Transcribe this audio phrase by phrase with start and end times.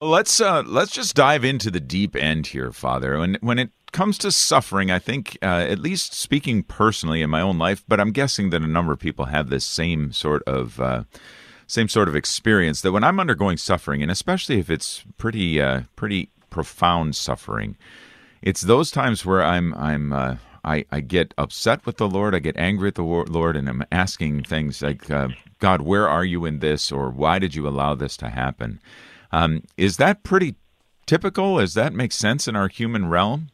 [0.00, 3.18] Let's uh, let's just dive into the deep end here, Father.
[3.18, 7.40] When when it comes to suffering, I think, uh, at least speaking personally in my
[7.40, 10.80] own life, but I'm guessing that a number of people have this same sort of
[10.80, 11.02] uh,
[11.66, 12.80] same sort of experience.
[12.82, 17.76] That when I'm undergoing suffering, and especially if it's pretty uh, pretty profound suffering,
[18.40, 22.38] it's those times where I'm I'm uh, I, I get upset with the Lord, I
[22.38, 26.44] get angry at the Lord, and I'm asking things like, uh, God, where are you
[26.44, 28.78] in this, or why did you allow this to happen?
[29.32, 30.56] Um, is that pretty
[31.06, 31.58] typical?
[31.58, 33.50] Does that make sense in our human realm?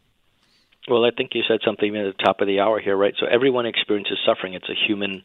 [0.89, 3.15] Well, I think you said something at the top of the hour here, right?
[3.19, 4.53] So everyone experiences suffering.
[4.53, 5.23] It's a human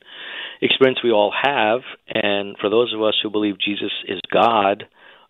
[0.62, 1.82] experience we all have.
[2.08, 4.86] And for those of us who believe Jesus is God,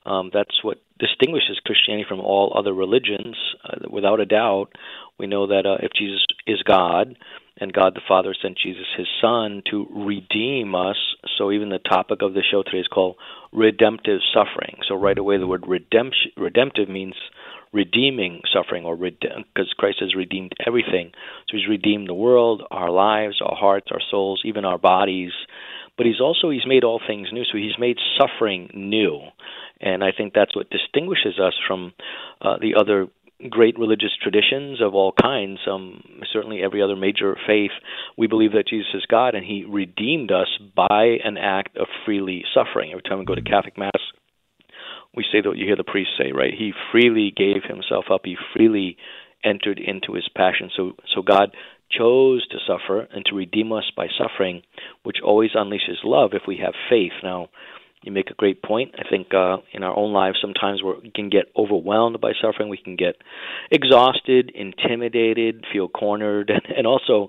[0.06, 3.36] um, that's what distinguishes Christianity from all other religions.
[3.64, 4.68] Uh, without a doubt,
[5.18, 7.18] we know that uh, if Jesus is God,
[7.60, 10.98] and God the Father sent Jesus, his Son, to redeem us.
[11.38, 13.18] So even the topic of the show today is called
[13.52, 14.78] redemptive suffering.
[14.88, 17.16] So right away, the word redemption, redemptive means
[17.72, 21.12] redeeming suffering, or because Christ has redeemed everything.
[21.48, 25.32] So He's redeemed the world, our lives, our hearts, our souls, even our bodies.
[25.98, 27.44] But He's also He's made all things new.
[27.44, 29.20] So He's made suffering new,
[29.82, 31.94] and I think that's what distinguishes us from
[32.42, 33.08] uh, the other
[33.50, 35.60] great religious traditions of all kinds.
[35.70, 37.72] Um, certainly, every other major faith,
[38.18, 42.44] we believe that Jesus is God, and He redeemed us by an act of freely
[42.54, 42.92] suffering.
[42.92, 43.92] Every time we go to Catholic Mass,
[45.16, 46.54] we say that you hear the priest say, right?
[46.54, 48.22] He freely gave Himself up.
[48.26, 48.98] He freely
[49.44, 50.70] entered into His passion.
[50.76, 51.56] So, so God
[51.92, 54.62] chose to suffer and to redeem us by suffering,
[55.04, 57.14] which always unleashes love if we have faith.
[57.24, 57.48] Now,
[58.04, 58.96] you make a great point.
[58.98, 62.70] I think uh, in our own lives, sometimes we can get overwhelmed by suffering.
[62.70, 63.16] We can get
[63.72, 67.28] exhausted, intimidated, feel cornered, and, and also,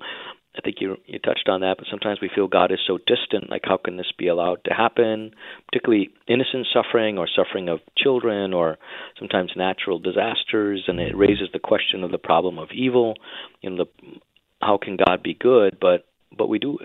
[0.56, 1.76] I think you you touched on that.
[1.78, 3.50] But sometimes we feel God is so distant.
[3.50, 5.32] Like, how can this be allowed to happen?
[5.66, 8.78] Particularly innocent suffering or suffering of children, or
[9.18, 13.14] sometimes natural disasters, and it raises the question of the problem of evil.
[13.60, 14.20] You know, the
[14.62, 15.78] how can God be good?
[15.80, 16.78] But but we do.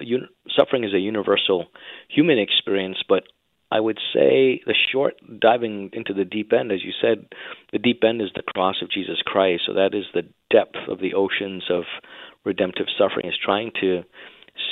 [0.58, 1.66] Suffering is a universal
[2.10, 3.24] human experience, but
[3.72, 7.26] I would say the short diving into the deep end, as you said,
[7.72, 9.64] the deep end is the cross of Jesus Christ.
[9.66, 11.84] So that is the depth of the oceans of
[12.44, 14.04] redemptive suffering, is trying to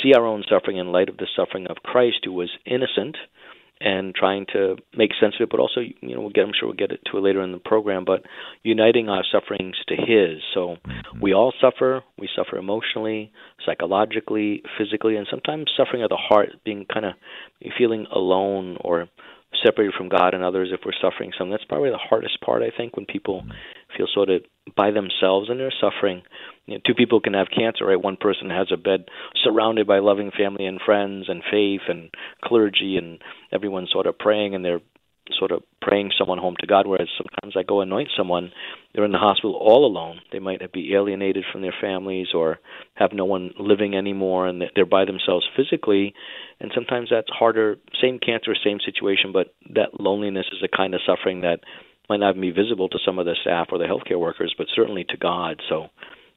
[0.01, 3.17] see our own suffering in light of the suffering of Christ, who was innocent
[3.83, 6.69] and trying to make sense of it, but also, you know, we'll get, I'm sure
[6.69, 8.23] we'll get it to it later in the program, but
[8.63, 10.41] uniting our sufferings to His.
[10.53, 11.19] So mm-hmm.
[11.21, 12.01] we all suffer.
[12.17, 13.33] We suffer emotionally,
[13.65, 17.13] psychologically, physically, and sometimes suffering of the heart, being kind of
[17.77, 19.09] feeling alone or
[19.63, 21.49] separated from God and others if we're suffering some.
[21.49, 23.51] That's probably the hardest part, I think, when people mm-hmm.
[23.97, 24.43] feel sort of
[24.77, 26.23] by themselves and they're suffering
[26.65, 28.01] you know, two people can have cancer, right?
[28.01, 29.05] One person has a bed
[29.43, 32.09] surrounded by loving family and friends and faith and
[32.43, 33.19] clergy and
[33.51, 34.81] everyone sort of praying and they're
[35.37, 36.85] sort of praying someone home to God.
[36.87, 38.51] Whereas sometimes I go anoint someone,
[38.93, 40.19] they're in the hospital all alone.
[40.31, 42.59] They might be alienated from their families or
[42.95, 46.13] have no one living anymore, and they're by themselves physically.
[46.59, 47.77] And sometimes that's harder.
[48.01, 51.59] Same cancer, same situation, but that loneliness is a kind of suffering that
[52.09, 55.05] might not be visible to some of the staff or the healthcare workers, but certainly
[55.05, 55.61] to God.
[55.69, 55.87] So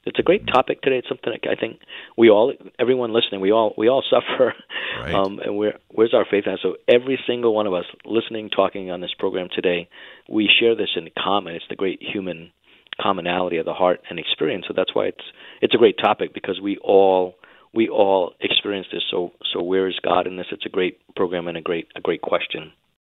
[0.06, 0.98] it's a great topic today.
[0.98, 1.80] It's something I think
[2.16, 4.54] we all, everyone listening, we all we all suffer,
[5.00, 5.14] right.
[5.14, 6.44] um, and where where's our faith?
[6.46, 9.88] And so every single one of us listening, talking on this program today,
[10.28, 11.56] we share this in common.
[11.56, 12.52] It's the great human
[13.02, 14.64] commonality of the heart and experience.
[14.68, 15.24] So that's why it's
[15.60, 17.34] it's a great topic because we all
[17.74, 19.02] we all experience this.
[19.10, 20.46] So so where is God in this?
[20.52, 22.72] It's a great program and a great a great question.